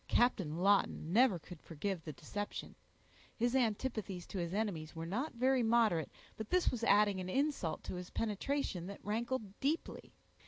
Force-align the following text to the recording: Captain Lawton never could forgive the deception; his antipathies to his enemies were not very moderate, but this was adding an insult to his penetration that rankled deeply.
Captain 0.07 0.57
Lawton 0.57 1.13
never 1.13 1.37
could 1.37 1.61
forgive 1.61 2.03
the 2.03 2.11
deception; 2.13 2.73
his 3.37 3.55
antipathies 3.55 4.25
to 4.25 4.39
his 4.39 4.51
enemies 4.51 4.95
were 4.95 5.05
not 5.05 5.35
very 5.35 5.61
moderate, 5.61 6.09
but 6.37 6.49
this 6.49 6.71
was 6.71 6.83
adding 6.85 7.19
an 7.19 7.29
insult 7.29 7.83
to 7.83 7.93
his 7.93 8.09
penetration 8.09 8.87
that 8.87 9.05
rankled 9.05 9.59
deeply. 9.59 10.11